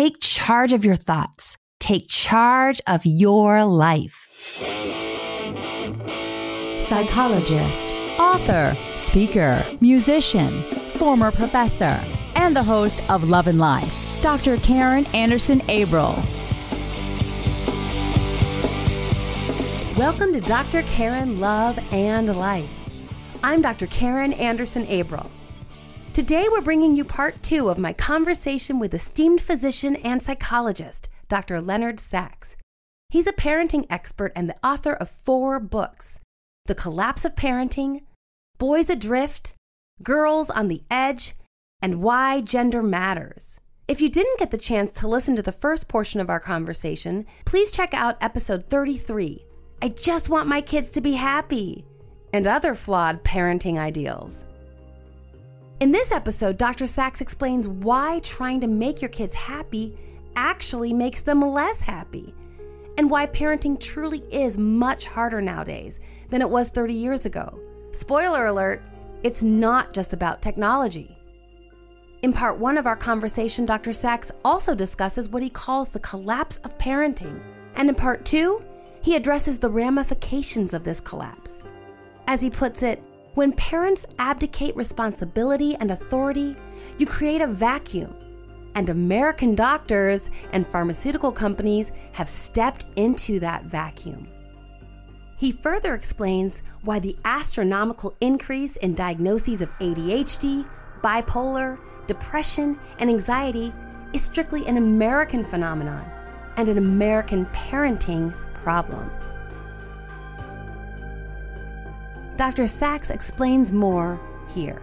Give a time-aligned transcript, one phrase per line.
[0.00, 1.58] Take charge of your thoughts.
[1.78, 4.30] Take charge of your life.
[6.78, 10.62] Psychologist, author, speaker, musician,
[10.94, 12.02] former professor,
[12.34, 14.56] and the host of Love and Life, Dr.
[14.56, 16.16] Karen Anderson Abril.
[19.98, 20.80] Welcome to Dr.
[20.84, 22.70] Karen Love and Life.
[23.44, 23.86] I'm Dr.
[23.88, 25.28] Karen Anderson Abril.
[26.12, 31.60] Today, we're bringing you part two of my conversation with esteemed physician and psychologist, Dr.
[31.60, 32.56] Leonard Sax.
[33.10, 36.18] He's a parenting expert and the author of four books
[36.66, 38.02] The Collapse of Parenting,
[38.58, 39.54] Boys Adrift,
[40.02, 41.36] Girls on the Edge,
[41.80, 43.60] and Why Gender Matters.
[43.86, 47.24] If you didn't get the chance to listen to the first portion of our conversation,
[47.44, 49.44] please check out episode 33
[49.80, 51.86] I just want my kids to be happy,
[52.32, 54.44] and other flawed parenting ideals.
[55.80, 56.86] In this episode, Dr.
[56.86, 59.96] Sax explains why trying to make your kids happy
[60.36, 62.34] actually makes them less happy,
[62.98, 67.58] and why parenting truly is much harder nowadays than it was 30 years ago.
[67.92, 68.82] Spoiler alert,
[69.22, 71.16] it's not just about technology.
[72.20, 73.94] In part one of our conversation, Dr.
[73.94, 77.40] Sax also discusses what he calls the collapse of parenting.
[77.76, 78.62] And in part two,
[79.00, 81.62] he addresses the ramifications of this collapse.
[82.26, 83.02] As he puts it,
[83.40, 86.54] when parents abdicate responsibility and authority,
[86.98, 88.14] you create a vacuum.
[88.74, 94.28] And American doctors and pharmaceutical companies have stepped into that vacuum.
[95.38, 100.68] He further explains why the astronomical increase in diagnoses of ADHD,
[101.00, 103.72] bipolar, depression, and anxiety
[104.12, 106.04] is strictly an American phenomenon
[106.58, 109.10] and an American parenting problem.
[112.40, 112.66] Dr.
[112.66, 114.18] Sax explains more
[114.54, 114.80] here.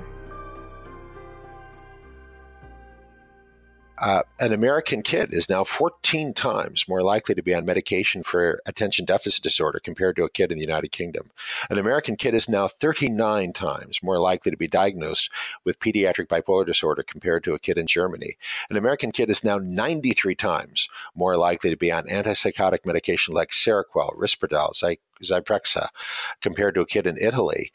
[3.99, 8.61] Uh, an American kid is now 14 times more likely to be on medication for
[8.65, 11.31] attention deficit disorder compared to a kid in the United Kingdom.
[11.69, 15.31] An American kid is now 39 times more likely to be diagnosed
[15.63, 18.37] with pediatric bipolar disorder compared to a kid in Germany.
[18.69, 23.49] An American kid is now 93 times more likely to be on antipsychotic medication like
[23.49, 24.73] Seroquel, Risperdal,
[25.23, 25.87] Zyprexa
[26.41, 27.71] compared to a kid in Italy.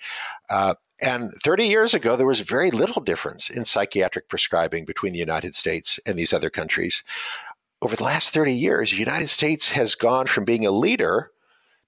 [0.48, 5.18] Uh, and 30 years ago, there was very little difference in psychiatric prescribing between the
[5.18, 7.02] United States and these other countries.
[7.82, 11.32] Over the last 30 years, the United States has gone from being a leader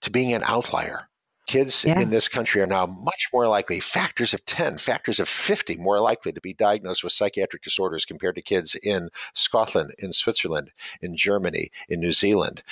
[0.01, 1.09] to being an outlier.
[1.47, 2.01] Kids yeah.
[2.01, 6.01] in this country are now much more likely, factors of 10, factors of 50 more
[6.01, 11.17] likely to be diagnosed with psychiatric disorders compared to kids in Scotland, in Switzerland, in
[11.17, 12.63] Germany, in New Zealand.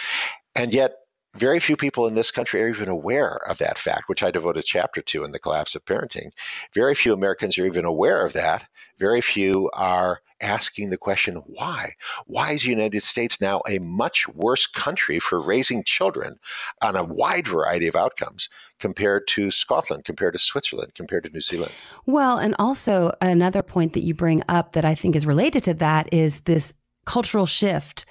[0.55, 0.95] And yet,
[1.35, 4.57] very few people in this country are even aware of that fact, which I devote
[4.57, 6.31] a chapter to in The Collapse of Parenting.
[6.75, 8.65] Very few Americans are even aware of that.
[8.99, 11.95] Very few are asking the question, why?
[12.27, 16.39] Why is the United States now a much worse country for raising children
[16.83, 18.49] on a wide variety of outcomes
[18.81, 21.73] compared to Scotland, compared to Switzerland, compared to New Zealand?
[22.05, 25.75] Well, and also another point that you bring up that I think is related to
[25.75, 28.05] that is this cultural shift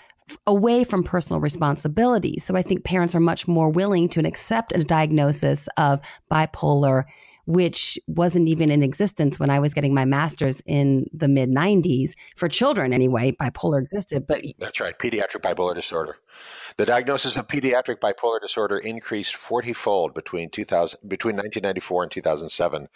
[0.48, 2.40] away from personal responsibility.
[2.40, 6.02] So I think parents are much more willing to accept a diagnosis of
[6.32, 7.06] bipolar,
[7.46, 12.12] which wasn't even in existence when I was getting my master's in the mid 90s.
[12.36, 14.28] For children, anyway, bipolar existed.
[14.28, 16.18] But that's right, pediatric bipolar disorder.
[16.78, 22.88] The diagnosis of pediatric bipolar disorder increased 40-fold between 2000 between 1994 and 2007.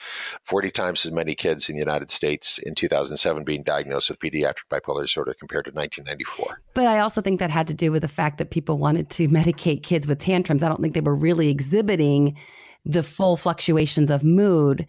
[0.44, 4.66] 40 times as many kids in the United States in 2007 being diagnosed with pediatric
[4.72, 6.62] bipolar disorder compared to 1994.
[6.74, 9.28] But I also think that had to do with the fact that people wanted to
[9.28, 10.64] medicate kids with tantrums.
[10.64, 12.38] I don't think they were really exhibiting
[12.86, 14.86] the full fluctuations of mood.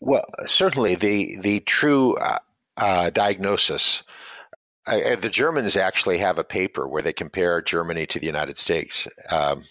[0.00, 2.38] Well, certainly the the true uh,
[2.76, 4.02] uh, diagnosis
[4.86, 9.08] I, the Germans actually have a paper where they compare Germany to the United States.
[9.30, 9.64] Um,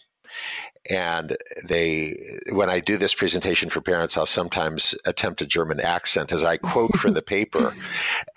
[0.90, 6.31] and they, when I do this presentation for parents, I'll sometimes attempt a German accent
[6.31, 7.74] as I quote from the paper.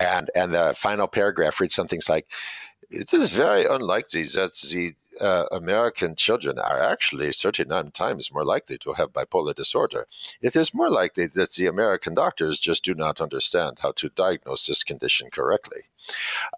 [0.00, 2.28] And, and the final paragraph reads something like,
[2.88, 8.78] it is very unlikely that the uh, American children are actually 39 times more likely
[8.78, 10.06] to have bipolar disorder.
[10.40, 14.66] It is more likely that the American doctors just do not understand how to diagnose
[14.66, 15.82] this condition correctly.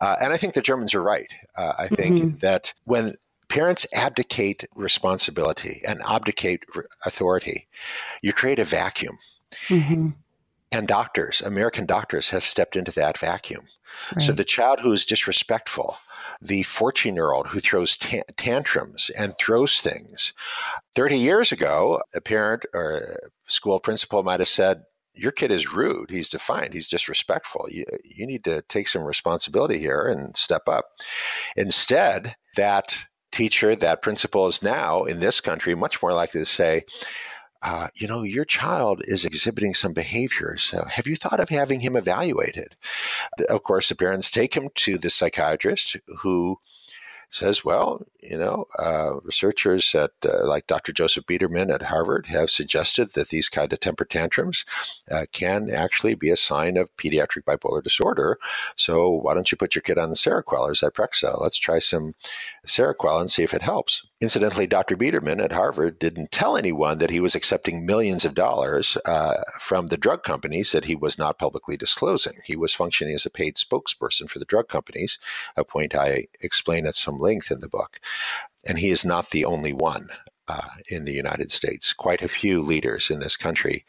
[0.01, 1.33] Uh, and I think the Germans are right.
[1.57, 2.39] Uh, I think mm-hmm.
[2.39, 3.17] that when
[3.49, 6.65] parents abdicate responsibility and abdicate
[7.05, 7.67] authority,
[8.23, 9.19] you create a vacuum.
[9.69, 10.11] Mm-hmm.
[10.73, 13.67] And doctors, American doctors, have stepped into that vacuum.
[14.15, 14.23] Right.
[14.23, 15.97] So the child who is disrespectful,
[16.41, 20.33] the 14 year old who throws ta- tantrums and throws things.
[20.95, 24.83] 30 years ago, a parent or a school principal might have said,
[25.13, 26.11] your kid is rude.
[26.11, 26.73] He's defiant.
[26.73, 27.69] He's disrespectful.
[27.71, 30.87] You, you need to take some responsibility here and step up.
[31.57, 32.97] Instead, that
[33.33, 36.85] teacher, that principal is now in this country much more likely to say,
[37.63, 40.73] uh, you know, your child is exhibiting some behaviors.
[40.73, 42.77] Uh, have you thought of having him evaluated?
[43.49, 46.59] Of course, the parents take him to the psychiatrist who
[47.31, 50.93] says, well, you know, uh, researchers at uh, like Dr.
[50.93, 54.65] Joseph Biederman at Harvard have suggested that these kind of temper tantrums
[55.11, 58.39] uh, can actually be a sign of pediatric bipolar disorder.
[58.75, 61.41] So why don't you put your kid on the Seroquel or Zyprexa?
[61.41, 62.15] Let's try some
[62.67, 64.03] Seroquel and see if it helps.
[64.21, 64.97] Incidentally, Dr.
[64.97, 69.87] Biederman at Harvard didn't tell anyone that he was accepting millions of dollars uh, from
[69.87, 72.35] the drug companies that he was not publicly disclosing.
[72.45, 75.19] He was functioning as a paid spokesperson for the drug companies,
[75.57, 77.99] a point I explain at some length in the book.
[78.67, 80.11] And he is not the only one.
[80.49, 81.93] Uh, in the United States.
[81.93, 83.85] Quite a few leaders in this country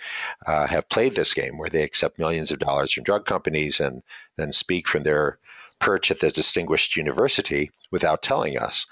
[0.45, 4.03] uh, have played this game where they accept millions of dollars from drug companies and
[4.37, 5.39] then speak from their
[5.79, 8.85] perch at the distinguished university without telling us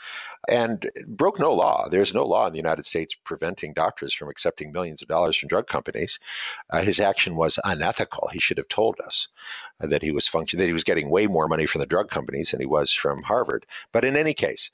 [0.49, 1.87] and broke no law.
[1.89, 5.47] There's no law in the United States preventing doctors from accepting millions of dollars from
[5.47, 6.19] drug companies.
[6.69, 8.29] Uh, his action was unethical.
[8.31, 9.27] He should have told us
[9.79, 12.51] that he was function that he was getting way more money from the drug companies
[12.51, 13.65] than he was from Harvard.
[13.91, 14.71] But in any case,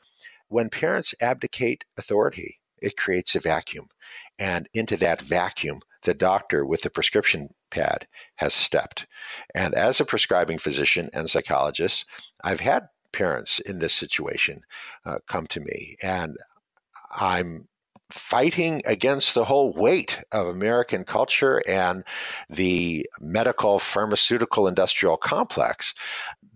[0.47, 3.89] when parents abdicate authority, it creates a vacuum.
[4.37, 9.07] And into that vacuum, the doctor with the prescription pad has stepped.
[9.53, 12.05] And as a prescribing physician and psychologist,
[12.43, 14.61] I've had parents in this situation
[15.05, 16.37] uh, come to me, and
[17.11, 17.67] I'm
[18.11, 22.03] fighting against the whole weight of American culture and
[22.49, 25.93] the medical pharmaceutical industrial complex.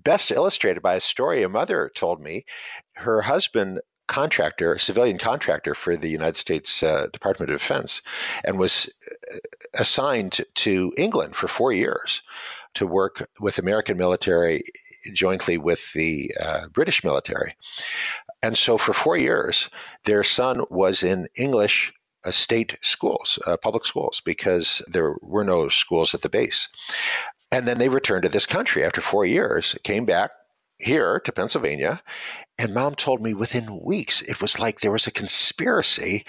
[0.04, 2.46] Best illustrated by a story a mother told me.
[2.94, 8.02] Her husband contractor, civilian contractor for the United States uh, Department of Defense,
[8.44, 8.90] and was
[9.32, 9.38] uh,
[9.76, 12.22] assigned to England for four years
[12.74, 14.64] to work with American military
[15.14, 17.56] jointly with the uh, British military.
[18.42, 19.70] And so for four years,
[20.06, 21.92] their son was in English
[22.24, 26.68] uh, state schools, uh, public schools, because there were no schools at the base.
[27.52, 30.32] And then they returned to this country after four years, came back
[30.78, 32.02] here to Pennsylvania.
[32.58, 36.26] And mom told me within weeks, it was like there was a conspiracy.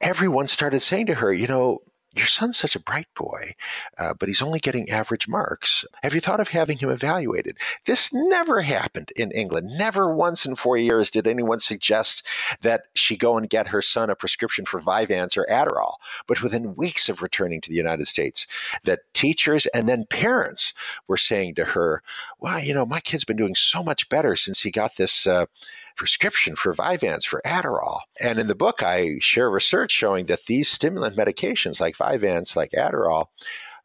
[0.00, 1.78] Everyone started saying to her, you know,
[2.14, 3.54] your son's such a bright boy,
[3.98, 5.84] uh, but he's only getting average marks.
[6.02, 7.56] Have you thought of having him evaluated?
[7.86, 9.70] This never happened in England.
[9.78, 12.26] Never once in four years did anyone suggest
[12.60, 15.94] that she go and get her son a prescription for Vyvanse or Adderall.
[16.26, 18.46] But within weeks of returning to the United States,
[18.84, 20.74] that teachers and then parents
[21.08, 22.02] were saying to her,
[22.38, 25.46] "Well, you know, my kid's been doing so much better since he got this." Uh,
[25.96, 28.00] prescription for Vyvanse, for Adderall.
[28.20, 32.70] And in the book, I share research showing that these stimulant medications like Vyvanse, like
[32.72, 33.26] Adderall,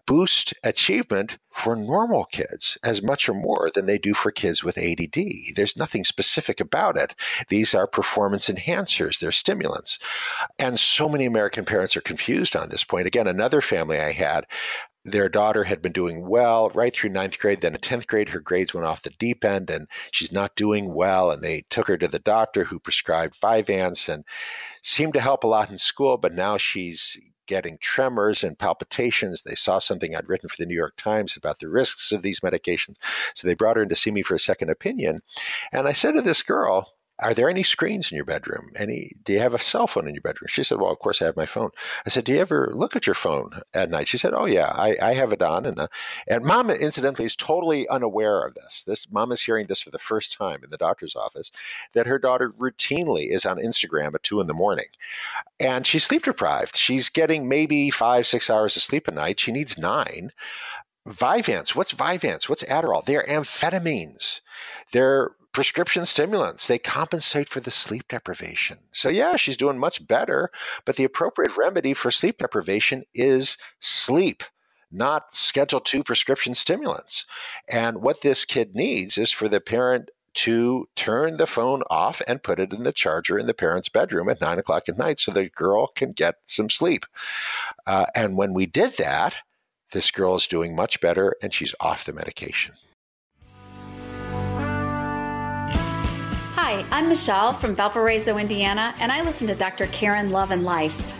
[0.07, 4.77] boost achievement for normal kids as much or more than they do for kids with
[4.77, 5.27] ADD.
[5.55, 7.13] There's nothing specific about it.
[7.49, 9.99] These are performance enhancers, they're stimulants.
[10.57, 13.05] And so many American parents are confused on this point.
[13.05, 14.45] Again, another family I had
[15.05, 17.61] their daughter had been doing well right through ninth grade.
[17.61, 20.93] Then in 10th grade, her grades went off the deep end and she's not doing
[20.93, 21.31] well.
[21.31, 24.25] And they took her to the doctor who prescribed Vyvanse and
[24.83, 26.17] seemed to help a lot in school.
[26.17, 27.17] But now she's
[27.47, 29.41] getting tremors and palpitations.
[29.41, 32.41] They saw something I'd written for the New York Times about the risks of these
[32.41, 32.95] medications.
[33.33, 35.19] So they brought her in to see me for a second opinion.
[35.71, 38.71] And I said to this girl, are there any screens in your bedroom?
[38.75, 39.13] Any?
[39.23, 40.47] Do you have a cell phone in your bedroom?
[40.49, 41.71] She said, well, of course I have my phone.
[42.05, 44.07] I said, do you ever look at your phone at night?
[44.07, 45.65] She said, oh yeah, I, I have it on.
[45.65, 45.87] And uh,
[46.27, 48.83] and mom, incidentally, is totally unaware of this.
[48.83, 51.51] This mom is hearing this for the first time in the doctor's office
[51.93, 54.87] that her daughter routinely is on Instagram at two in the morning,
[55.59, 56.75] and she's sleep deprived.
[56.75, 59.39] She's getting maybe five, six hours of sleep a night.
[59.39, 60.31] She needs nine.
[61.07, 61.73] Vyvanse.
[61.73, 62.49] What's Vyvanse?
[62.49, 63.05] What's Adderall?
[63.05, 64.41] They're amphetamines.
[64.91, 66.67] They're prescription stimulants.
[66.67, 68.77] They compensate for the sleep deprivation.
[68.91, 70.51] So, yeah, she's doing much better,
[70.85, 74.43] but the appropriate remedy for sleep deprivation is sleep
[74.91, 77.25] not schedule two prescription stimulants.
[77.67, 82.43] And what this kid needs is for the parent to turn the phone off and
[82.43, 85.31] put it in the charger in the parent's bedroom at nine o'clock at night so
[85.31, 87.07] the girl can get some sleep.
[87.87, 89.37] Uh, and when we did that,
[89.91, 92.75] this girl is doing much better and she's off the medication.
[96.69, 99.87] Hi, I'm Michelle from Valparaiso, Indiana, and I listen to Dr.
[99.87, 101.17] Karen Love and Life.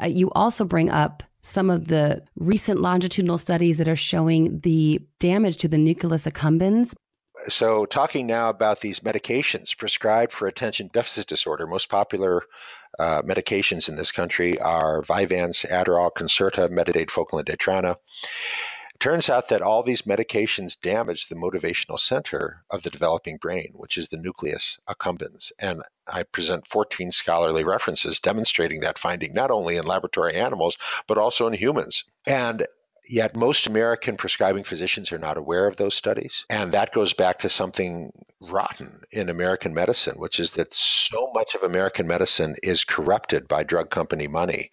[0.00, 5.00] Uh, you also bring up some of the recent longitudinal studies that are showing the
[5.18, 6.94] damage to the nucleus accumbens
[7.48, 12.44] So, talking now about these medications prescribed for attention deficit disorder, most popular
[13.00, 17.96] uh, medications in this country are Vyvanse, Adderall, Concerta, Metadate, Focalin, Daytrana.
[19.00, 23.96] Turns out that all these medications damage the motivational center of the developing brain, which
[23.96, 25.52] is the nucleus accumbens.
[25.58, 30.76] And I present 14 scholarly references demonstrating that finding not only in laboratory animals,
[31.06, 32.04] but also in humans.
[32.26, 32.66] And
[33.08, 36.44] Yet most American prescribing physicians are not aware of those studies.
[36.50, 41.54] And that goes back to something rotten in American medicine, which is that so much
[41.54, 44.70] of American medicine is corrupted by drug company money.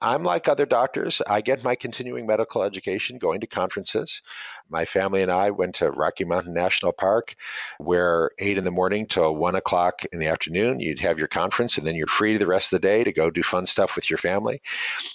[0.00, 1.22] I'm like other doctors.
[1.28, 4.22] I get my continuing medical education going to conferences.
[4.68, 7.36] My family and I went to Rocky Mountain National Park,
[7.78, 11.78] where eight in the morning till one o'clock in the afternoon, you'd have your conference,
[11.78, 14.10] and then you're free the rest of the day to go do fun stuff with
[14.10, 14.60] your family.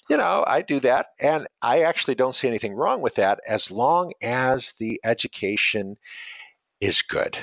[0.10, 3.72] You know, I do that, and I actually don't see anything wrong with that as
[3.72, 5.98] long as the education
[6.80, 7.38] is good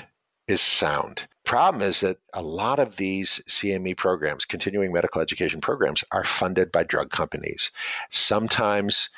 [0.49, 1.27] is sound.
[1.45, 6.71] Problem is that a lot of these CME programs, continuing medical education programs, are funded
[6.71, 7.71] by drug companies.
[8.09, 9.09] Sometimes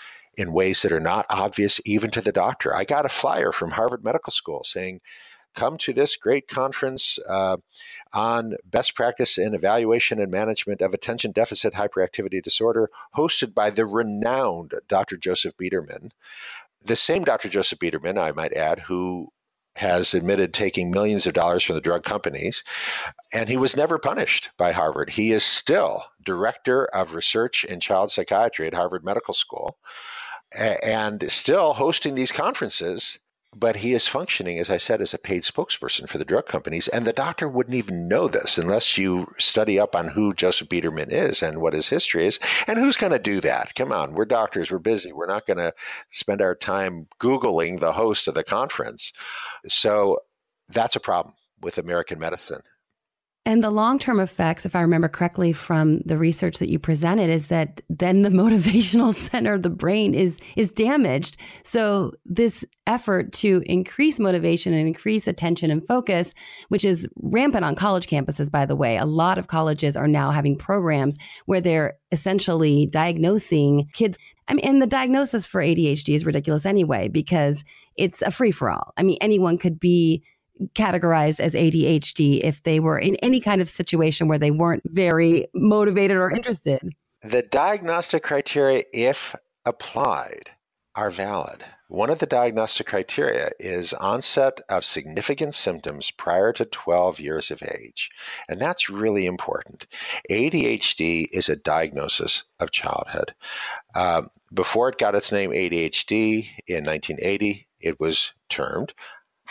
[0.41, 2.75] in ways that are not obvious even to the doctor.
[2.75, 4.99] I got a flyer from Harvard Medical School saying,
[5.53, 7.57] come to this great conference uh,
[8.11, 13.85] on best practice in evaluation and management of attention deficit hyperactivity disorder, hosted by the
[13.85, 15.15] renowned Dr.
[15.15, 16.11] Joseph Biederman.
[16.83, 17.49] The same Dr.
[17.49, 19.29] Joseph Biederman, I might add, who
[19.75, 22.63] has admitted taking millions of dollars from the drug companies,
[23.31, 25.11] and he was never punished by Harvard.
[25.11, 29.77] He is still director of research in child psychiatry at Harvard Medical School
[30.53, 33.19] and still hosting these conferences.
[33.53, 36.87] But he is functioning, as I said, as a paid spokesperson for the drug companies.
[36.87, 41.11] And the doctor wouldn't even know this unless you study up on who Joseph Biederman
[41.11, 42.39] is and what his history is.
[42.65, 43.75] And who's going to do that?
[43.75, 45.11] Come on, we're doctors, we're busy.
[45.11, 45.73] We're not going to
[46.11, 49.11] spend our time Googling the host of the conference.
[49.67, 50.19] So
[50.69, 52.61] that's a problem with American medicine.
[53.43, 57.31] And the long term effects, if I remember correctly from the research that you presented,
[57.31, 61.37] is that then the motivational center of the brain is is damaged.
[61.63, 66.33] So this effort to increase motivation and increase attention and focus,
[66.69, 70.29] which is rampant on college campuses, by the way, a lot of colleges are now
[70.29, 71.17] having programs
[71.47, 74.19] where they're essentially diagnosing kids.
[74.49, 77.63] I mean, and the diagnosis for ADHD is ridiculous anyway because
[77.95, 78.93] it's a free for all.
[78.97, 80.23] I mean, anyone could be
[80.73, 85.47] categorized as ADHD if they were in any kind of situation where they weren't very
[85.53, 86.93] motivated or interested.
[87.23, 90.49] The diagnostic criteria, if applied,
[90.95, 91.63] are valid.
[91.87, 97.61] One of the diagnostic criteria is onset of significant symptoms prior to 12 years of
[97.63, 98.09] age.
[98.49, 99.87] And that's really important.
[100.29, 103.33] ADHD is a diagnosis of childhood.
[103.93, 108.93] Uh, before it got its name ADHD in 1980, it was termed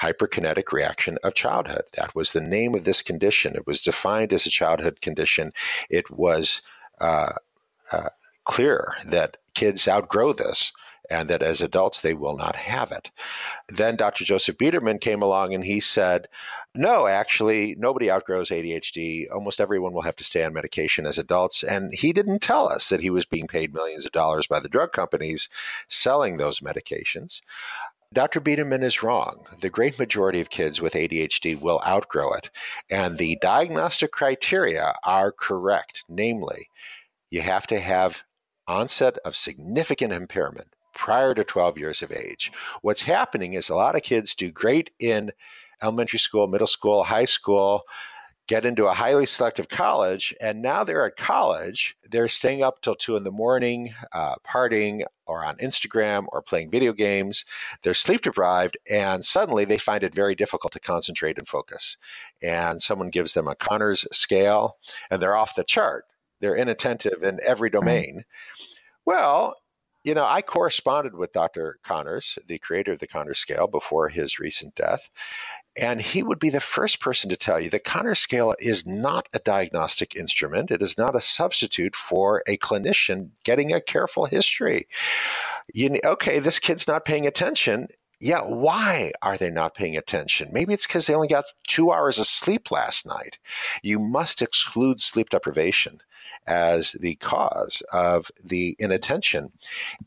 [0.00, 1.82] hyperkinetic reaction of childhood.
[1.94, 3.54] That was the name of this condition.
[3.54, 5.52] It was defined as a childhood condition.
[5.88, 6.62] It was
[7.00, 7.32] uh,
[7.92, 8.08] uh,
[8.44, 10.72] clear that kids outgrow this
[11.10, 13.10] and that as adults they will not have it.
[13.68, 14.24] Then Dr.
[14.24, 16.28] Joseph Biederman came along and he said,
[16.72, 19.26] no, actually, nobody outgrows ADHD.
[19.32, 21.64] Almost everyone will have to stay on medication as adults.
[21.64, 24.68] And he didn't tell us that he was being paid millions of dollars by the
[24.68, 25.48] drug companies
[25.88, 27.40] selling those medications.
[28.12, 28.40] Dr.
[28.40, 29.46] Biederman is wrong.
[29.60, 32.50] The great majority of kids with ADHD will outgrow it.
[32.90, 36.02] And the diagnostic criteria are correct.
[36.08, 36.68] Namely,
[37.30, 38.24] you have to have
[38.66, 42.50] onset of significant impairment prior to 12 years of age.
[42.82, 45.30] What's happening is a lot of kids do great in
[45.80, 47.82] elementary school, middle school, high school,
[48.50, 51.96] get into a highly selective college, and now they're at college.
[52.10, 56.68] They're staying up till two in the morning, uh, partying, or on Instagram, or playing
[56.68, 57.44] video games.
[57.84, 61.96] They're sleep deprived, and suddenly they find it very difficult to concentrate and focus.
[62.42, 64.78] And someone gives them a Conners scale,
[65.12, 66.06] and they're off the chart.
[66.40, 68.24] They're inattentive in every domain.
[69.04, 69.54] Well,
[70.02, 71.78] you know, I corresponded with Dr.
[71.84, 75.08] Conners, the creator of the Conners scale, before his recent death.
[75.80, 79.28] And he would be the first person to tell you that Conners scale is not
[79.32, 80.70] a diagnostic instrument.
[80.70, 84.86] It is not a substitute for a clinician getting a careful history.
[85.72, 87.88] You, okay, this kid's not paying attention.
[88.20, 90.50] Yeah, why are they not paying attention?
[90.52, 93.38] Maybe it's because they only got two hours of sleep last night.
[93.82, 96.02] You must exclude sleep deprivation
[96.46, 99.52] as the cause of the inattention.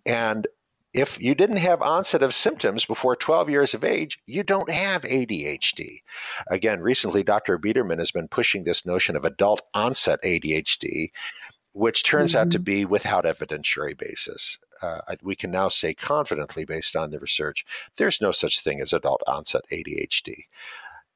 [0.05, 0.47] And
[0.93, 5.01] if you didn't have onset of symptoms before 12 years of age, you don't have
[5.01, 6.01] ADHD.
[6.47, 7.57] Again, recently, Dr.
[7.57, 11.11] Biederman has been pushing this notion of adult onset ADHD,
[11.73, 12.41] which turns mm-hmm.
[12.41, 12.63] out to mm-hmm.
[12.63, 14.59] be without evidentiary basis.
[14.81, 17.65] uh, we can now say confidently, based on the research,
[17.97, 20.45] there's no such thing as adult onset ADHD.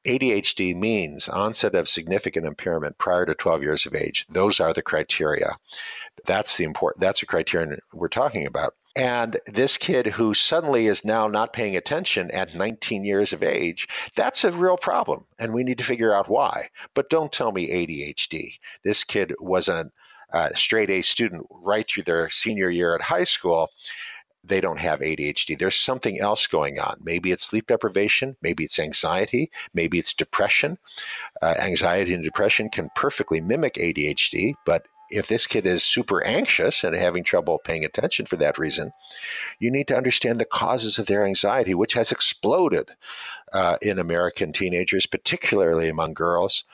[0.06, 4.26] ADHD means onset of significant impairment prior to 12 years of age.
[4.28, 5.56] Those are the criteria.
[6.24, 7.00] That's the important.
[7.00, 8.74] That's a criterion we're talking about.
[8.98, 13.86] And this kid who suddenly is now not paying attention at 19 years of age,
[14.16, 15.24] that's a real problem.
[15.38, 16.70] And we need to figure out why.
[16.94, 18.58] But don't tell me ADHD.
[18.82, 19.92] This kid was a,
[20.32, 23.70] a straight A student right through their senior year at high school
[24.44, 25.58] they don't have ADHD.
[25.58, 26.96] There's something else going on.
[27.02, 30.78] Maybe it's sleep deprivation, maybe it's anxiety, maybe it's depression.
[31.42, 36.84] Uh, anxiety and depression can perfectly mimic ADHD, but if this kid is super anxious
[36.84, 38.92] and having trouble paying attention for that reason,
[39.58, 42.90] you need to understand the causes of their anxiety, which has exploded
[43.52, 46.64] uh, in American teenagers, particularly among girls.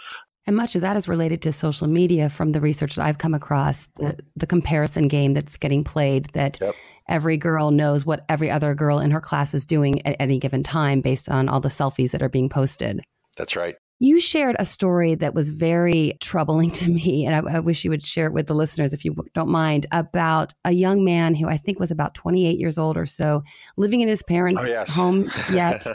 [0.46, 3.32] And much of that is related to social media from the research that I've come
[3.32, 6.74] across, the, the comparison game that's getting played that yep.
[7.08, 10.62] every girl knows what every other girl in her class is doing at any given
[10.62, 13.00] time based on all the selfies that are being posted.
[13.38, 13.76] That's right.
[14.04, 17.90] You shared a story that was very troubling to me, and I, I, wish you
[17.90, 21.48] would share it with the listeners if you don't mind, about a young man who
[21.48, 23.42] I think was about 28 years old or so,
[23.78, 24.94] living in his parents' oh, yes.
[24.94, 25.86] home yet.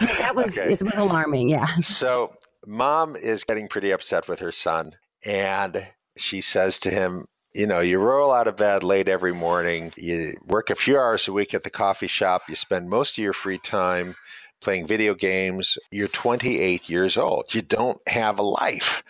[0.00, 0.72] that was okay.
[0.72, 1.50] it was alarming.
[1.50, 1.66] Yeah.
[1.82, 2.32] So
[2.66, 4.96] mom is getting pretty upset with her son,
[5.26, 9.92] and she says to him, you know, you roll out of bed late every morning,
[9.98, 13.22] you work a few hours a week at the coffee shop, you spend most of
[13.22, 14.14] your free time
[14.60, 15.78] playing video games.
[15.90, 17.54] You're 28 years old.
[17.54, 19.02] You don't have a life.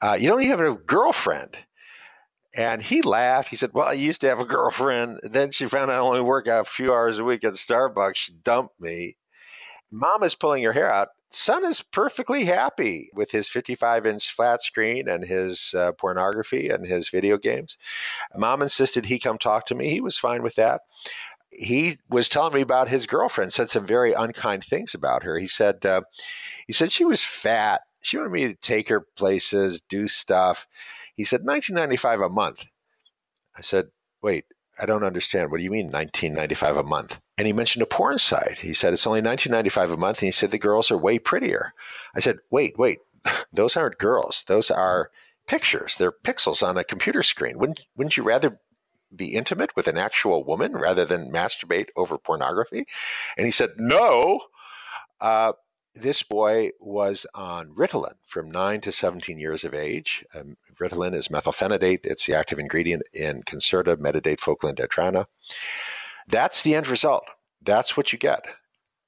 [0.00, 1.56] Uh, you don't even have a girlfriend.
[2.54, 3.48] And he laughed.
[3.48, 5.20] He said, Well, I used to have a girlfriend.
[5.22, 8.16] Then she found out I only work out a few hours a week at Starbucks.
[8.16, 9.16] She dumped me.
[9.90, 11.08] Mom is pulling her hair out.
[11.32, 16.86] Son is perfectly happy with his 55 inch flat screen and his uh, pornography and
[16.86, 17.78] his video games.
[18.36, 19.90] Mom insisted he come talk to me.
[19.90, 20.80] He was fine with that
[21.50, 23.52] he was telling me about his girlfriend.
[23.52, 25.38] Said some very unkind things about her.
[25.38, 26.02] He said uh,
[26.66, 27.82] he said she was fat.
[28.00, 30.66] She wanted me to take her places, do stuff.
[31.14, 32.64] He said 1995 a month.
[33.56, 33.88] I said,
[34.22, 34.46] wait,
[34.80, 35.50] I don't understand.
[35.50, 37.20] What do you mean 1995 a month?
[37.36, 38.58] And he mentioned a porn site.
[38.58, 41.72] He said it's only 1995 a month, and he said the girls are way prettier.
[42.14, 43.00] I said, wait, wait,
[43.52, 44.44] those aren't girls.
[44.46, 45.10] Those are
[45.46, 45.96] pictures.
[45.98, 47.58] They're pixels on a computer screen.
[47.58, 48.60] Wouldn't wouldn't you rather
[49.14, 52.86] be intimate with an actual woman rather than masturbate over pornography?
[53.36, 54.40] And he said, No.
[55.20, 55.52] Uh,
[55.94, 60.24] this boy was on Ritalin from 9 to 17 years of age.
[60.34, 65.26] Um, Ritalin is methylphenidate, it's the active ingredient in Concerta, Metadate, Focalin, Daytrana.
[66.28, 67.24] That's the end result.
[67.62, 68.44] That's what you get.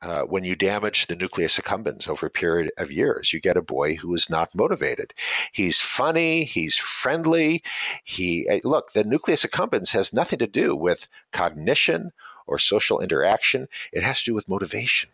[0.03, 3.63] Uh, when you damage the nucleus accumbens over a period of years, you get a
[3.63, 5.15] boy who is not motivated.
[5.53, 7.63] He's funny, he's friendly.
[8.03, 12.11] He eh, look, the nucleus accumbens has nothing to do with cognition
[12.49, 13.69] or social interaction.
[13.93, 15.11] It has to do with motivation.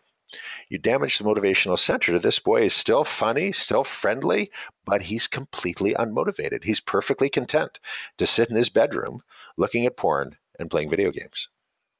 [0.69, 2.17] You damage the motivational center.
[2.17, 4.51] This boy is still funny, still friendly,
[4.85, 6.63] but he's completely unmotivated.
[6.63, 7.79] He's perfectly content
[8.17, 9.21] to sit in his bedroom
[9.55, 11.49] looking at porn and playing video games.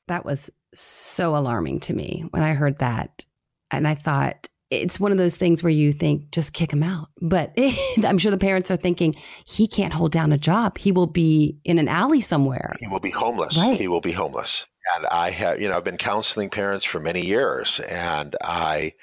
[0.10, 3.26] That was so alarming to me when I heard that.
[3.72, 7.10] And I thought, it's one of those things where you think, just kick him out.
[7.22, 7.54] But
[8.06, 10.78] I'm sure the parents are thinking, he can't hold down a job.
[10.78, 12.74] He will be in an alley somewhere.
[12.80, 13.58] He will be homeless.
[13.58, 13.80] Right.
[13.80, 14.66] He will be homeless.
[14.96, 18.94] And I have, you know, I've been counseling parents for many years, and I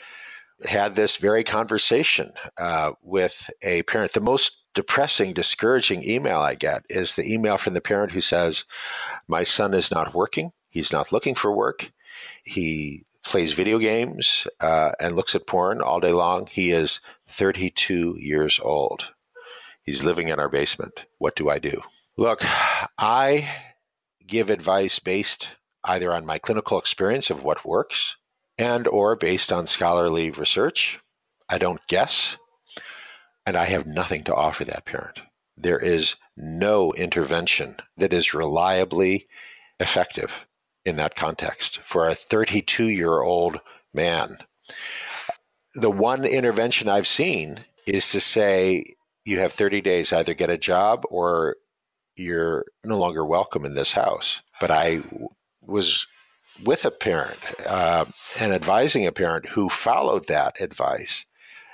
[0.65, 4.13] had this very conversation uh, with a parent.
[4.13, 8.65] The most depressing, discouraging email I get is the email from the parent who says,
[9.29, 10.53] My son is not working.
[10.77, 11.91] He's not looking for work.
[12.45, 16.49] He plays video games uh, and looks at porn all day long.
[16.49, 19.13] He is 32 years old.
[19.83, 21.07] He's living in our basement.
[21.17, 21.81] What do I do?
[22.19, 22.43] Look,
[22.99, 23.49] I
[24.27, 28.17] give advice based either on my clinical experience of what works
[28.59, 31.01] and or based on scholarly research.
[31.49, 32.37] I don't guess
[33.47, 35.23] and I have nothing to offer that parent.
[35.57, 39.27] There is no intervention that is reliably
[39.81, 40.45] effective
[40.87, 43.61] in that context for a 32 year old
[43.93, 44.39] man.
[45.75, 48.95] The one intervention I've seen is to say
[49.25, 51.57] you have 30 days, either get a job or
[52.15, 54.41] you're no longer welcome in this house.
[54.61, 55.03] But I
[55.61, 56.07] was
[56.65, 58.07] with a parent uh,
[58.39, 61.27] and advising a parent who followed that advice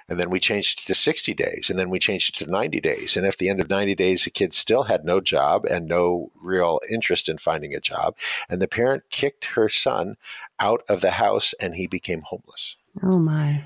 [0.09, 1.71] and then we changed it to 60 days.
[1.71, 3.17] And then we changed it to 90 days.
[3.17, 6.31] And at the end of 90 days, the kid still had no job and no
[6.43, 8.17] real interest in finding a job.
[8.49, 10.17] And the parent kicked her son
[10.59, 12.77] out of the house and he became homeless.
[13.03, 13.65] Oh, my.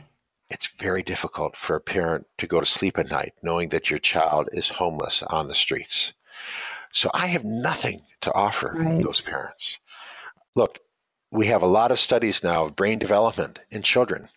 [0.49, 3.99] It's very difficult for a parent to go to sleep at night knowing that your
[3.99, 6.13] child is homeless on the streets.
[6.93, 9.03] So I have nothing to offer right.
[9.03, 9.79] those parents.
[10.55, 10.79] Look,
[11.31, 14.29] we have a lot of studies now of brain development in children.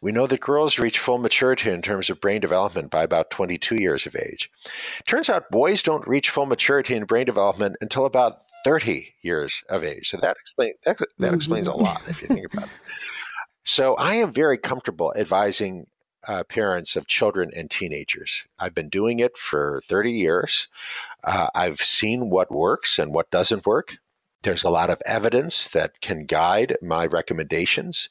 [0.00, 3.76] We know that girls reach full maturity in terms of brain development by about 22
[3.76, 4.50] years of age.
[5.06, 9.82] Turns out boys don't reach full maturity in brain development until about 30 years of
[9.84, 10.10] age.
[10.10, 11.34] So that, explain, that, that mm-hmm.
[11.34, 12.70] explains a lot if you think about it.
[13.64, 15.86] So I am very comfortable advising
[16.26, 18.44] uh, parents of children and teenagers.
[18.58, 20.68] I've been doing it for 30 years.
[21.24, 23.96] Uh, I've seen what works and what doesn't work.
[24.42, 28.08] There's a lot of evidence that can guide my recommendations.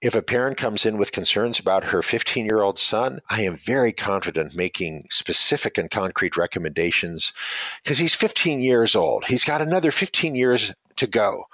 [0.00, 3.56] If a parent comes in with concerns about her 15 year old son, I am
[3.56, 7.34] very confident making specific and concrete recommendations
[7.82, 9.26] because he's 15 years old.
[9.26, 11.44] He's got another 15 years to go.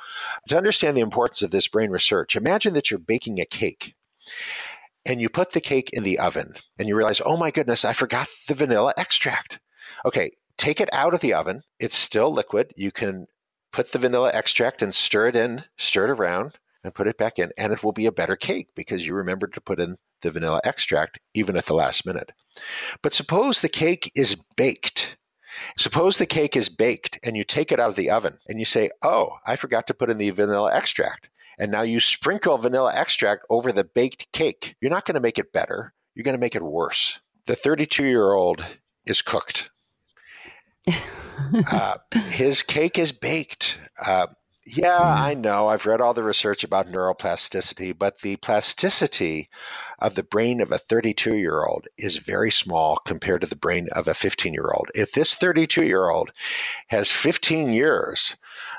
[0.49, 3.95] To understand the importance of this brain research, imagine that you're baking a cake
[5.05, 7.93] and you put the cake in the oven and you realize, oh my goodness, I
[7.93, 9.59] forgot the vanilla extract.
[10.05, 11.63] Okay, take it out of the oven.
[11.81, 12.73] It's still liquid.
[12.77, 13.27] You can
[13.77, 17.39] put the vanilla extract and stir it in, stir it around, and put it back
[17.39, 20.31] in, and it will be a better cake because you remembered to put in the
[20.31, 22.33] vanilla extract even at the last minute.
[23.03, 25.19] But suppose the cake is baked.
[25.77, 28.65] Suppose the cake is baked and you take it out of the oven and you
[28.65, 32.95] say, Oh, I forgot to put in the vanilla extract and now you sprinkle vanilla
[32.95, 34.75] extract over the baked cake.
[34.81, 35.93] You're not going to make it better.
[36.15, 37.21] You're going to make it worse.
[37.47, 38.65] The 32 year old
[39.05, 39.69] is cooked.
[41.71, 41.99] uh,
[42.31, 43.79] his cake is baked.
[44.01, 44.27] Uh,
[44.67, 45.69] yeah, I know.
[45.69, 49.49] I've read all the research about neuroplasticity, but the plasticity
[50.01, 53.89] of the brain of a 32 year old is very small compared to the brain
[53.93, 54.91] of a 15 year old.
[54.95, 56.33] If this 32 year old
[56.89, 58.35] has 15 years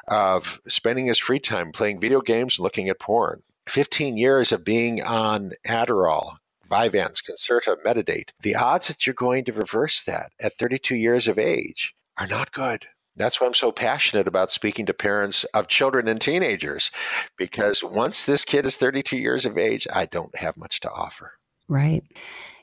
[0.07, 3.43] of spending his free time playing video games and looking at porn.
[3.69, 6.37] 15 years of being on Adderall,
[6.69, 8.29] Vyvanse, Concerta, Metadate.
[8.41, 12.51] The odds that you're going to reverse that at 32 years of age are not
[12.51, 12.85] good.
[13.15, 16.91] That's why I'm so passionate about speaking to parents of children and teenagers,
[17.37, 21.31] because once this kid is 32 years of age, I don't have much to offer.
[21.67, 22.03] Right.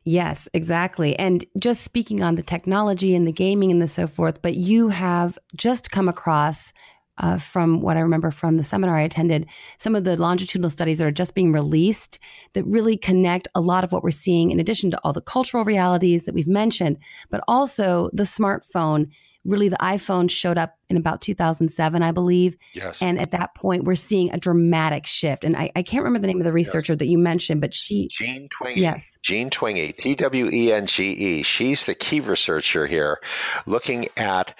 [0.04, 1.18] Yes, exactly.
[1.18, 4.90] And just speaking on the technology and the gaming and the so forth, but you
[4.90, 6.72] have just come across
[7.18, 9.46] uh, from what I remember from the seminar I attended,
[9.78, 12.18] some of the longitudinal studies that are just being released
[12.54, 15.64] that really connect a lot of what we're seeing, in addition to all the cultural
[15.64, 16.98] realities that we've mentioned,
[17.30, 19.10] but also the smartphone.
[19.46, 22.56] Really, the iPhone showed up in about 2007, I believe.
[22.72, 22.96] Yes.
[23.02, 25.44] And at that point, we're seeing a dramatic shift.
[25.44, 26.98] And I, I can't remember the name of the researcher yes.
[27.00, 28.08] that you mentioned, but she.
[28.10, 28.76] Jean Twenge.
[28.76, 29.18] Yes.
[29.20, 31.42] Jean Twenge, T W E N G E.
[31.42, 33.20] She's the key researcher here,
[33.66, 34.54] looking at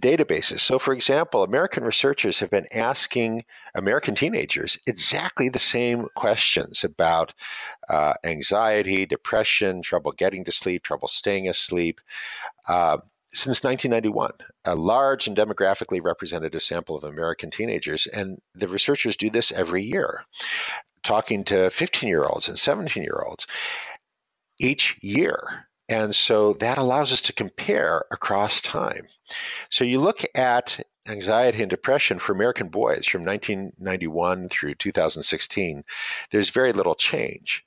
[0.00, 0.60] databases.
[0.60, 7.34] So, for example, American researchers have been asking American teenagers exactly the same questions about
[7.88, 12.00] uh, anxiety, depression, trouble getting to sleep, trouble staying asleep.
[12.66, 12.98] Uh,
[13.30, 14.32] since 1991,
[14.64, 18.06] a large and demographically representative sample of American teenagers.
[18.06, 20.24] And the researchers do this every year,
[21.02, 23.46] talking to 15 year olds and 17 year olds
[24.58, 25.67] each year.
[25.88, 29.06] And so that allows us to compare across time.
[29.70, 35.84] So you look at anxiety and depression for American boys from 1991 through 2016,
[36.30, 37.64] there's very little change.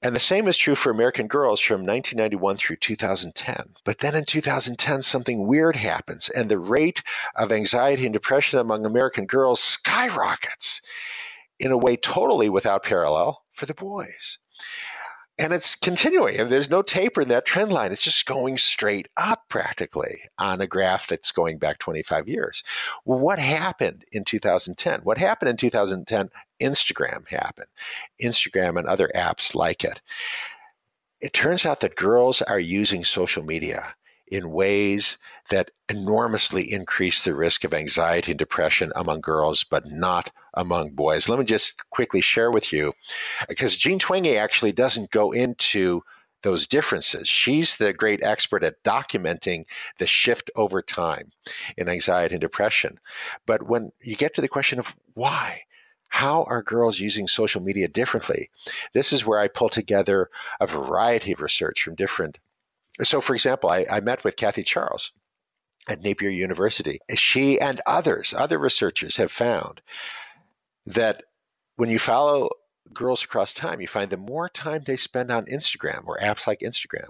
[0.00, 3.74] And the same is true for American girls from 1991 through 2010.
[3.84, 7.02] But then in 2010, something weird happens, and the rate
[7.36, 10.82] of anxiety and depression among American girls skyrockets
[11.58, 14.38] in a way totally without parallel for the boys
[15.38, 17.90] and it's continuing and there's no taper in that trend line.
[17.92, 22.62] It's just going straight up practically on a graph that's going back 25 years.
[23.04, 26.30] Well what happened in 2010 what happened in 2010
[26.62, 27.68] instagram happened.
[28.22, 30.00] Instagram and other apps like it.
[31.20, 33.94] It turns out that girls are using social media
[34.34, 35.16] in ways
[35.50, 41.28] that enormously increase the risk of anxiety and depression among girls, but not among boys.
[41.28, 42.94] Let me just quickly share with you,
[43.48, 46.02] because Jean Twenge actually doesn't go into
[46.42, 47.28] those differences.
[47.28, 49.66] She's the great expert at documenting
[49.98, 51.30] the shift over time
[51.76, 52.98] in anxiety and depression.
[53.46, 55.62] But when you get to the question of why,
[56.08, 58.50] how are girls using social media differently?
[58.92, 60.28] This is where I pull together
[60.60, 62.38] a variety of research from different
[63.02, 65.10] so, for example, I, I met with Kathy Charles
[65.88, 67.00] at Napier University.
[67.14, 69.80] She and others, other researchers, have found
[70.86, 71.24] that
[71.76, 72.50] when you follow
[72.92, 76.60] girls across time, you find the more time they spend on Instagram or apps like
[76.60, 77.08] Instagram,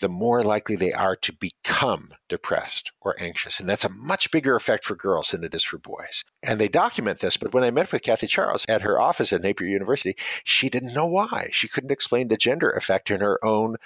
[0.00, 3.60] the more likely they are to become depressed or anxious.
[3.60, 6.24] And that's a much bigger effect for girls than it is for boys.
[6.42, 7.36] And they document this.
[7.36, 10.94] But when I met with Kathy Charles at her office at Napier University, she didn't
[10.94, 11.50] know why.
[11.52, 13.76] She couldn't explain the gender effect in her own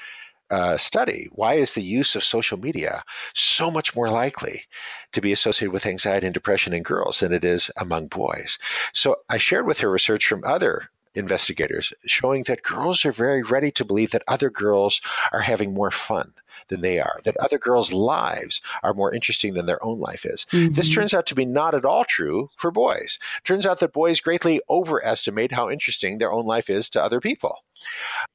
[0.51, 4.65] uh, study why is the use of social media so much more likely
[5.13, 8.59] to be associated with anxiety and depression in girls than it is among boys.
[8.93, 13.71] So I shared with her research from other investigators showing that girls are very ready
[13.73, 15.01] to believe that other girls
[15.33, 16.33] are having more fun
[16.71, 20.47] than they are, that other girls' lives are more interesting than their own life is.
[20.53, 20.73] Mm-hmm.
[20.73, 23.19] This turns out to be not at all true for boys.
[23.45, 27.57] Turns out that boys greatly overestimate how interesting their own life is to other people.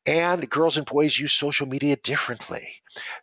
[0.06, 2.68] And girls and boys use social media differently.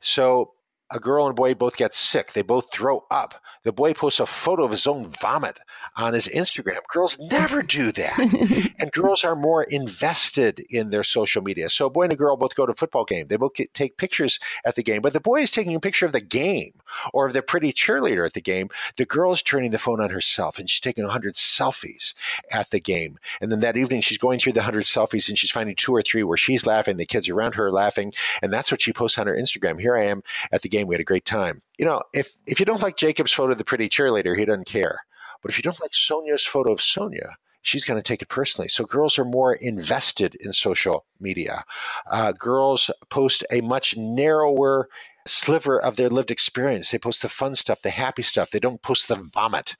[0.01, 0.53] So
[0.90, 2.33] a girl and boy both get sick.
[2.33, 3.40] They both throw up.
[3.64, 5.59] The boy posts a photo of his own vomit
[5.96, 6.81] on his Instagram.
[6.88, 8.72] Girls never do that.
[8.79, 11.70] and girls are more invested in their social media.
[11.70, 13.27] So a boy and a girl both go to a football game.
[13.29, 16.12] They both take pictures at the game, but the boy is taking a picture of
[16.12, 16.72] the game
[17.12, 18.68] or of the pretty cheerleader at the game.
[18.96, 22.14] The girl is turning the phone on herself and she's taking 100 selfies
[22.51, 23.18] at the game.
[23.40, 26.03] And then that evening she's going through the 100 selfies and she's finding two or
[26.03, 29.18] three where she's laughing, the kids around her are laughing, and that's what she posts
[29.18, 29.81] on her Instagram.
[29.81, 30.87] Here I am at the game.
[30.87, 31.62] We had a great time.
[31.78, 34.66] You know, if if you don't like Jacob's photo of the pretty cheerleader, he doesn't
[34.66, 35.00] care.
[35.42, 38.68] But if you don't like Sonia's photo of Sonia, she's going to take it personally.
[38.68, 41.64] So girls are more invested in social media.
[42.11, 44.88] Uh, girls post a much narrower
[45.26, 46.90] sliver of their lived experience.
[46.90, 48.50] They post the fun stuff, the happy stuff.
[48.50, 49.76] They don't post the vomit.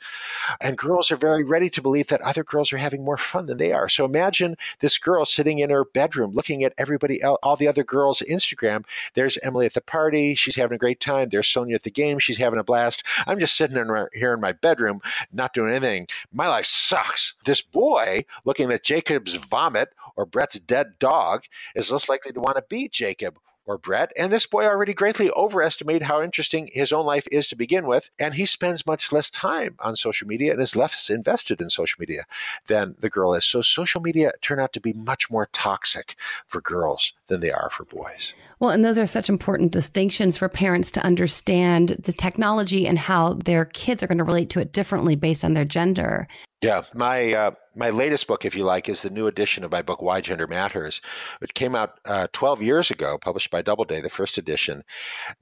[0.61, 3.59] And girls are very ready to believe that other girls are having more fun than
[3.59, 3.89] they are.
[3.89, 7.85] So imagine this girl sitting in her bedroom looking at everybody, else, all the other
[7.85, 8.85] girls' Instagram.
[9.15, 10.35] There's Emily at the party.
[10.35, 11.29] She's having a great time.
[11.31, 12.19] There's Sonia at the game.
[12.19, 13.03] She's having a blast.
[13.27, 15.01] I'm just sitting in here in my bedroom,
[15.33, 16.07] not doing anything.
[16.33, 17.35] My life sucks.
[17.45, 22.57] This boy looking at Jacob's vomit or Brett's dead dog is less likely to want
[22.57, 24.13] to be Jacob or Brett.
[24.17, 28.11] And this boy already greatly overestimated how interesting his own life is to begin with.
[28.19, 31.97] And he spends much less time on social media and is less invested in social
[32.01, 32.25] media
[32.67, 33.45] than the girl is.
[33.45, 37.71] So social media turn out to be much more toxic for girls than they are
[37.71, 38.35] for boys.
[38.61, 43.35] Well, and those are such important distinctions for parents to understand the technology and how
[43.35, 46.29] their kids are going to relate to it differently based on their gender.
[46.63, 49.83] Yeah, my uh, my latest book, if you like, is the new edition of my
[49.83, 51.01] book Why Gender Matters,
[51.41, 54.85] which came out uh, 12 years ago, published by Doubleday, the first edition.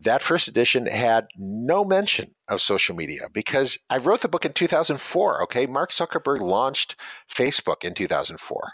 [0.01, 4.55] That first edition had no mention of social media because I wrote the book in
[4.55, 5.43] 2004.
[5.43, 6.97] Okay, Mark Zuckerberg launched
[7.31, 8.73] Facebook in 2004,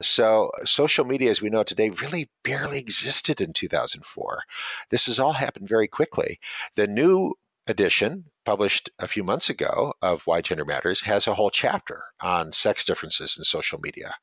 [0.00, 4.42] so social media, as we know it today, really barely existed in 2004.
[4.90, 6.38] This has all happened very quickly.
[6.76, 7.34] The new
[7.68, 12.52] edition published a few months ago of Why Gender Matters has a whole chapter on
[12.52, 14.14] sex differences in social media,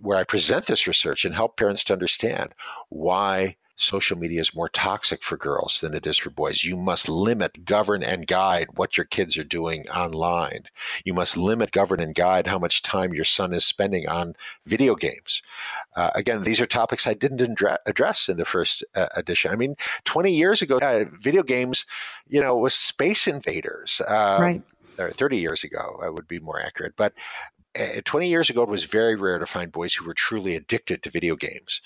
[0.00, 2.54] where I present this research and help parents to understand
[2.88, 6.64] why social media is more toxic for girls than it is for boys.
[6.64, 10.64] You must limit, govern, and guide what your kids are doing online.
[11.04, 14.34] You must limit, govern, and guide how much time your son is spending on
[14.66, 15.42] video games.
[15.94, 17.40] Uh, again, these are topics I didn't
[17.86, 19.52] address in the first uh, edition.
[19.52, 21.84] I mean, 20 years ago, uh, video games,
[22.28, 24.00] you know, was Space Invaders.
[24.00, 24.62] Uh, right.
[24.98, 26.94] Or 30 years ago, I would be more accurate.
[26.96, 27.12] But
[28.04, 31.10] 20 years ago, it was very rare to find boys who were truly addicted to
[31.10, 31.80] video games.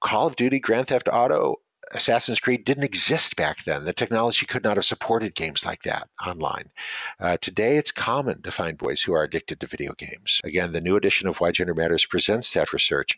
[0.00, 1.56] Call of Duty, Grand Theft Auto,
[1.92, 3.84] Assassin's Creed didn't exist back then.
[3.84, 6.70] The technology could not have supported games like that online.
[7.18, 10.40] Uh, today, it's common to find boys who are addicted to video games.
[10.44, 13.16] Again, the new edition of Why Gender Matters presents that research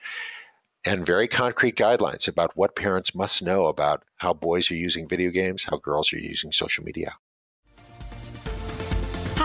[0.85, 5.30] and very concrete guidelines about what parents must know about how boys are using video
[5.30, 7.14] games, how girls are using social media.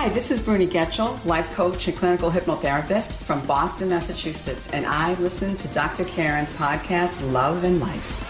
[0.05, 5.15] Hi, this is Bruni Getchell, life coach and clinical hypnotherapist from Boston, Massachusetts, and I
[5.15, 6.05] listen to Dr.
[6.05, 8.21] Karen's podcast, Love and Life.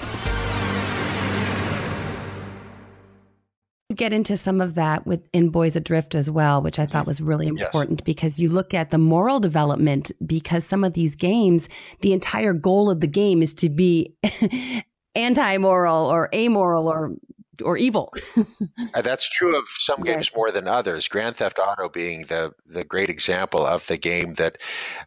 [3.94, 7.10] get into some of that with in Boys Adrift as well, which I thought mm-hmm.
[7.10, 8.06] was really important yes.
[8.06, 11.68] because you look at the moral development because some of these games,
[12.00, 14.16] the entire goal of the game is to be
[15.16, 17.16] anti-moral or amoral or
[17.64, 18.14] or evil.
[18.94, 21.08] Uh, that's true of some games more than others.
[21.08, 24.58] Grand Theft Auto being the the great example of the game that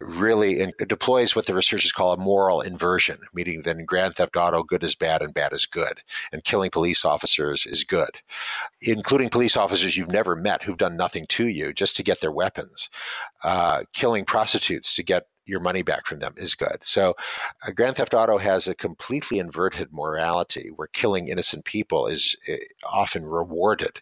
[0.01, 4.37] really in, deploys what the researchers call a moral inversion, meaning that in Grand Theft
[4.37, 8.11] Auto, good is bad and bad is good, and killing police officers is good,
[8.83, 12.33] including police officers you've never met who've done nothing to you just to get their
[12.33, 12.89] weapons,
[13.43, 16.79] uh, killing prostitutes to get your money back from them is good.
[16.83, 17.15] So,
[17.67, 22.57] uh, Grand Theft Auto has a completely inverted morality where killing innocent people is uh,
[22.85, 24.01] often rewarded.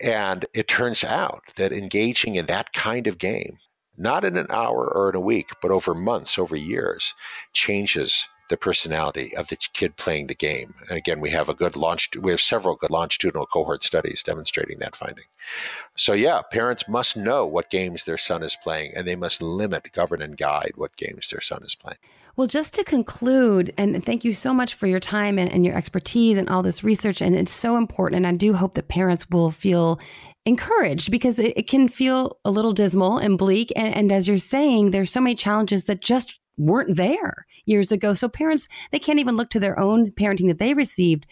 [0.00, 3.58] And it turns out that engaging in that kind of game,
[3.96, 7.14] not in an hour or in a week, but over months, over years,
[7.52, 10.74] changes the personality of the kid playing the game.
[10.88, 14.80] And again, we have a good launch, we have several good longitudinal cohort studies demonstrating
[14.80, 15.24] that finding.
[15.96, 19.92] So, yeah, parents must know what games their son is playing and they must limit,
[19.92, 21.98] govern, and guide what games their son is playing.
[22.36, 25.76] Well, just to conclude, and thank you so much for your time and, and your
[25.76, 27.20] expertise and all this research.
[27.20, 28.24] And it's so important.
[28.24, 30.00] And I do hope that parents will feel
[30.46, 33.72] encouraged because it, it can feel a little dismal and bleak.
[33.76, 38.14] And, and as you're saying, there's so many challenges that just weren't there years ago.
[38.14, 41.26] So parents, they can't even look to their own parenting that they received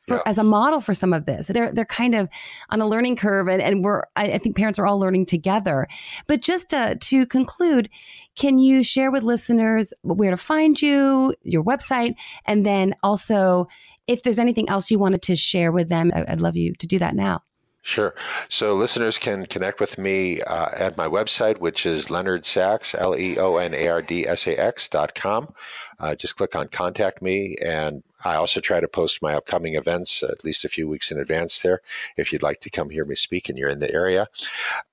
[0.00, 0.22] for, yeah.
[0.26, 1.48] as a model for some of this.
[1.48, 2.28] They're they're kind of
[2.70, 5.86] on a learning curve, and, and we're I, I think parents are all learning together.
[6.26, 7.88] But just to, to conclude,
[8.36, 12.14] can you share with listeners where to find you, your website,
[12.46, 13.68] and then also
[14.06, 16.10] if there's anything else you wanted to share with them?
[16.14, 17.42] I'd love you to do that now.
[17.82, 18.14] Sure.
[18.50, 23.16] So listeners can connect with me uh, at my website, which is Leonard Sax, L
[23.16, 25.54] E O N A R D S A X dot com.
[25.98, 27.56] Uh, just click on contact me.
[27.62, 31.18] And I also try to post my upcoming events at least a few weeks in
[31.18, 31.80] advance there
[32.18, 34.28] if you'd like to come hear me speak and you're in the area.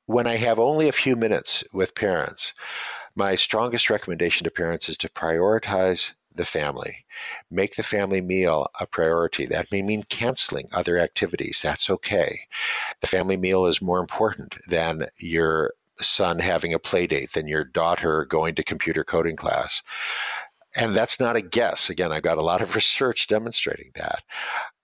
[0.06, 2.54] When I have only a few minutes with parents,
[3.16, 7.06] my strongest recommendation to parents is to prioritize the family.
[7.52, 9.46] Make the family meal a priority.
[9.46, 11.60] That may mean canceling other activities.
[11.62, 12.42] That's okay.
[13.02, 17.64] The family meal is more important than your son having a play date, than your
[17.64, 19.82] daughter going to computer coding class.
[20.76, 21.90] And that's not a guess.
[21.90, 24.24] Again, I've got a lot of research demonstrating that.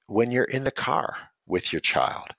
[0.07, 1.15] When you're in the car
[1.47, 2.29] with your child,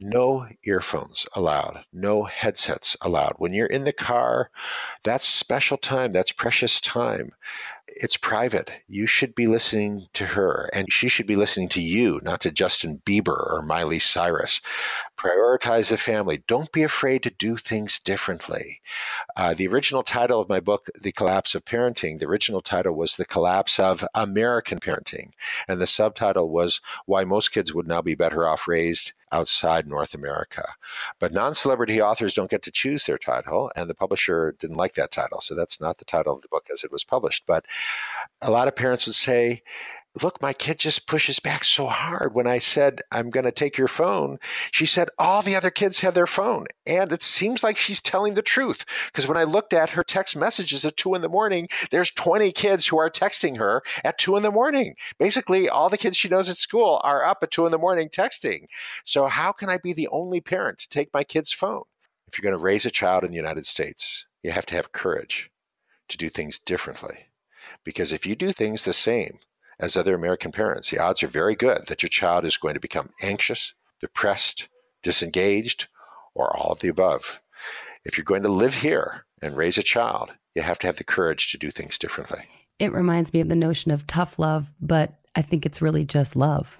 [0.00, 3.34] no earphones allowed, no headsets allowed.
[3.38, 4.50] When you're in the car,
[5.04, 7.32] that's special time, that's precious time
[7.98, 8.70] it's private.
[8.88, 12.50] You should be listening to her, and she should be listening to you, not to
[12.50, 14.60] Justin Bieber or Miley Cyrus.
[15.16, 16.42] Prioritize the family.
[16.46, 18.82] Don't be afraid to do things differently.
[19.34, 23.16] Uh, the original title of my book, The Collapse of Parenting, the original title was
[23.16, 25.30] The Collapse of American Parenting.
[25.66, 30.14] And the subtitle was Why Most Kids Would Now Be Better Off Raised outside North
[30.14, 30.74] America.
[31.18, 34.94] But non celebrity authors don't get to choose their title, and the publisher didn't like
[34.94, 35.40] that title.
[35.40, 37.44] So that's not the title of the book as it was published.
[37.46, 37.64] But
[38.42, 39.62] a lot of parents would say,
[40.22, 42.34] look, my kid just pushes back so hard.
[42.34, 44.38] When I said, I'm going to take your phone,
[44.72, 46.66] she said, all the other kids have their phone.
[46.86, 48.84] And it seems like she's telling the truth.
[49.06, 52.52] Because when I looked at her text messages at two in the morning, there's 20
[52.52, 54.94] kids who are texting her at two in the morning.
[55.18, 58.08] Basically, all the kids she knows at school are up at two in the morning
[58.08, 58.66] texting.
[59.04, 61.82] So, how can I be the only parent to take my kid's phone?
[62.28, 64.92] If you're going to raise a child in the United States, you have to have
[64.92, 65.50] courage
[66.08, 67.25] to do things differently.
[67.86, 69.38] Because if you do things the same,
[69.78, 72.80] as other American parents, the odds are very good that your child is going to
[72.80, 74.66] become anxious, depressed,
[75.04, 75.86] disengaged,
[76.34, 77.38] or all of the above.
[78.04, 81.04] If you're going to live here and raise a child, you have to have the
[81.04, 82.48] courage to do things differently.
[82.80, 86.34] It reminds me of the notion of tough love, but I think it's really just
[86.34, 86.78] love.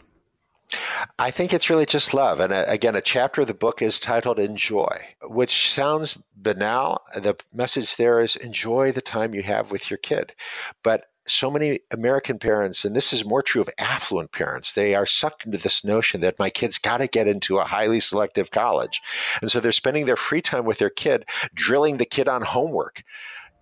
[1.18, 2.40] I think it's really just love.
[2.40, 7.02] And uh, again, a chapter of the book is titled Enjoy, which sounds banal.
[7.14, 10.34] The message there is enjoy the time you have with your kid.
[10.82, 15.06] But so many American parents, and this is more true of affluent parents, they are
[15.06, 19.02] sucked into this notion that my kid's got to get into a highly selective college.
[19.40, 21.24] And so they're spending their free time with their kid,
[21.54, 23.02] drilling the kid on homework.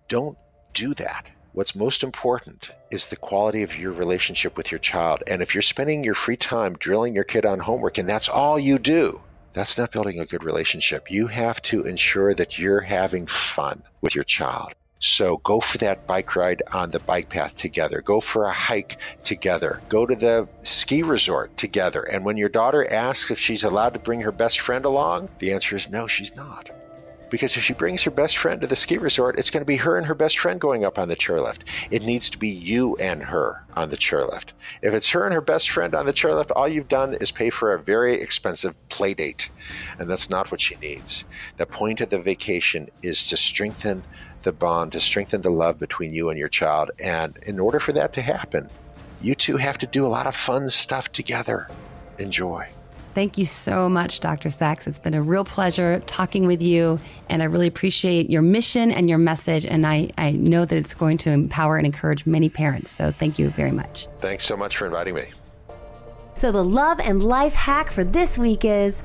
[0.07, 0.37] Don't
[0.73, 1.29] do that.
[1.55, 5.23] What's most important is the quality of your relationship with your child.
[5.25, 8.59] And if you're spending your free time drilling your kid on homework and that's all
[8.59, 9.21] you do,
[9.53, 11.09] that's not building a good relationship.
[11.09, 14.73] You have to ensure that you're having fun with your child.
[14.99, 18.01] So go for that bike ride on the bike path together.
[18.01, 19.81] Go for a hike together.
[19.87, 22.01] Go to the ski resort together.
[22.03, 25.53] And when your daughter asks if she's allowed to bring her best friend along, the
[25.53, 26.69] answer is no, she's not.
[27.35, 29.75] Because if she brings her best friend to the ski resort, it's going to be
[29.75, 31.63] her and her best friend going up on the chairlift.
[31.91, 34.53] It needs to be you and her on the chairlift.
[34.81, 37.49] If it's her and her best friend on the chairlift, all you've done is pay
[37.49, 39.49] for a very expensive play date.
[39.99, 41.25] And that's not what she needs.
[41.57, 44.05] The point of the vacation is to strengthen
[44.43, 46.91] the bond, to strengthen the love between you and your child.
[46.99, 48.69] And in order for that to happen,
[49.21, 51.67] you two have to do a lot of fun stuff together.
[52.17, 52.69] Enjoy.
[53.15, 54.49] Thank you so much, Dr.
[54.49, 54.87] Sax.
[54.87, 56.99] It's been a real pleasure talking with you,
[57.29, 59.65] and I really appreciate your mission and your message.
[59.65, 62.91] And I, I know that it's going to empower and encourage many parents.
[62.91, 64.09] So thank you very much.
[64.19, 65.27] Thanks so much for inviting me.
[66.33, 69.01] So, the love and life hack for this week is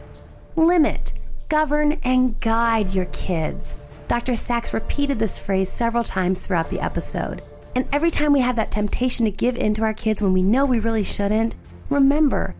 [0.57, 1.13] limit,
[1.49, 3.77] govern, and guide your kids.
[4.09, 4.35] Dr.
[4.35, 7.43] Sax repeated this phrase several times throughout the episode.
[7.77, 10.43] And every time we have that temptation to give in to our kids when we
[10.43, 11.55] know we really shouldn't,
[11.89, 12.57] remember,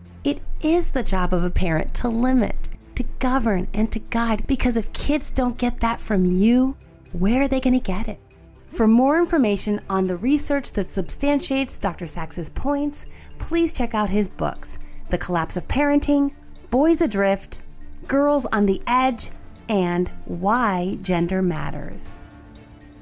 [0.63, 4.93] is the job of a parent to limit, to govern, and to guide because if
[4.93, 6.75] kids don't get that from you,
[7.13, 8.19] where are they going to get it?
[8.65, 12.07] For more information on the research that substantiates Dr.
[12.07, 13.05] Sax's points,
[13.37, 14.77] please check out his books
[15.09, 16.31] The Collapse of Parenting,
[16.69, 17.61] Boys Adrift,
[18.07, 19.29] Girls on the Edge,
[19.67, 22.19] and Why Gender Matters.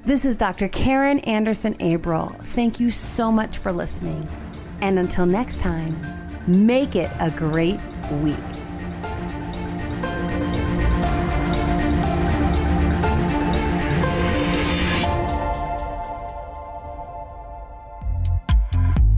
[0.04, 0.70] This is Dr.
[0.70, 2.36] Karen Anderson Abril.
[2.46, 4.28] Thank you so much for listening.
[4.82, 6.19] And until next time,
[6.50, 7.80] make it a great
[8.24, 8.36] week.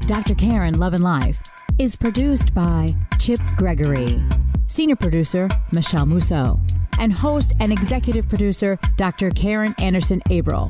[0.01, 0.35] Dr.
[0.35, 1.41] Karen Love and Life
[1.79, 4.21] is produced by Chip Gregory,
[4.67, 6.59] senior producer Michelle Musso,
[6.99, 9.29] and host and executive producer Dr.
[9.29, 10.69] Karen Anderson Abril.